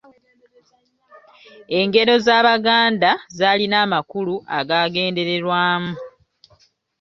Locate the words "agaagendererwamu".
4.57-5.93